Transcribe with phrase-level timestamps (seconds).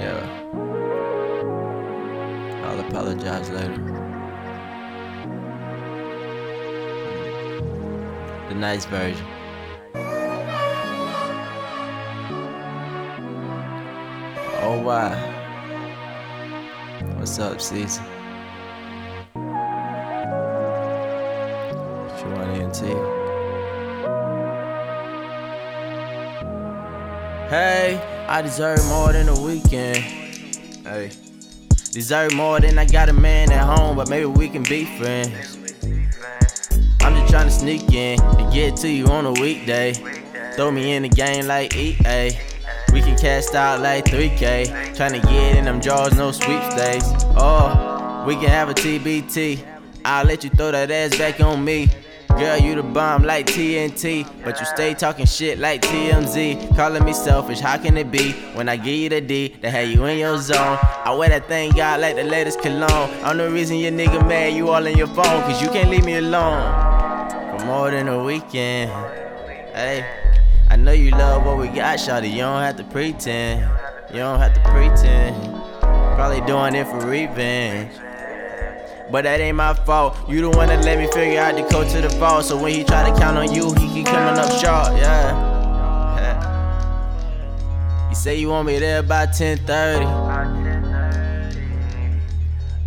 [0.00, 0.24] Yeah.
[2.64, 3.76] I'll apologize later.
[8.48, 9.26] D-Nice version.
[14.62, 15.10] Oh wow.
[17.18, 18.02] What's up, SZA?
[22.18, 23.19] She wanna
[27.50, 29.96] Hey, I deserve more than a weekend.
[30.86, 31.10] Hey.
[31.90, 35.58] Deserve more than I got a man at home, but maybe we can be friends.
[37.00, 39.94] I'm just trying to sneak in and get to you on a weekday.
[40.54, 42.38] Throw me in the game like EA.
[42.92, 44.94] We can cast out like 3K.
[44.94, 47.10] Trying to get in them draws, no sweepstakes.
[47.36, 49.66] Oh, we can have a TBT.
[50.04, 51.88] I'll let you throw that ass back on me.
[52.38, 56.74] Girl, you the bomb like TNT, but you stay talking shit like TMZ.
[56.74, 58.32] Calling me selfish, how can it be?
[58.54, 60.78] When I give you the D, to have you in your zone.
[61.04, 63.10] I wear that thing out like the latest cologne.
[63.22, 66.04] I'm the reason your nigga mad, you all in your phone, cause you can't leave
[66.04, 67.58] me alone.
[67.58, 68.90] For more than a weekend.
[69.74, 70.04] Hey,
[70.70, 72.30] I know you love what we got, shawty.
[72.30, 73.60] You don't have to pretend.
[74.10, 75.36] You don't have to pretend.
[76.16, 77.92] Probably doing it for revenge.
[79.10, 80.16] But that ain't my fault.
[80.28, 82.44] You the one that let me figure out the code to the vault.
[82.44, 84.96] So when he try to count on you, he keep coming up short.
[84.96, 85.48] Yeah.
[88.10, 90.04] You say you want me there by 10:30.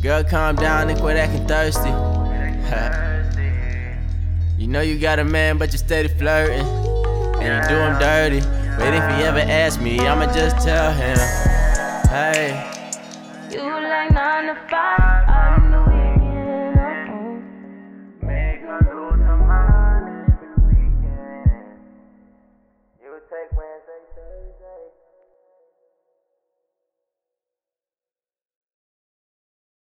[0.00, 1.90] Girl, calm down and quit acting thirsty.
[4.58, 8.40] you know you got a man, but you steady flirting, and you do him dirty.
[8.78, 11.18] But if he ever ask me, I'ma just tell him,
[12.08, 12.56] hey.
[13.50, 15.39] You like nine to five.